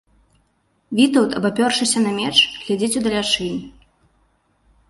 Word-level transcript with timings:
Вітаўт, 0.99 1.35
абапёршыся 1.39 1.99
на 2.05 2.11
меч, 2.21 2.33
глядзіць 2.63 2.97
удалячынь. 3.03 3.61